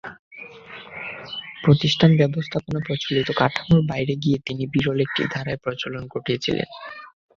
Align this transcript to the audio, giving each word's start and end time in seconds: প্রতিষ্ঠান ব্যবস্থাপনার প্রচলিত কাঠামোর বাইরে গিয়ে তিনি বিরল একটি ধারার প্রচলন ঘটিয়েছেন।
প্রতিষ্ঠান 1.63 2.11
ব্যবস্থাপনার 2.17 2.85
প্রচলিত 2.87 3.29
কাঠামোর 3.31 3.81
বাইরে 3.87 4.13
গিয়ে 4.15 4.37
তিনি 4.45 4.63
বিরল 4.67 4.97
একটি 4.99 5.21
ধারার 5.33 5.57
প্রচলন 5.57 6.03
ঘটিয়েছেন। 6.07 6.57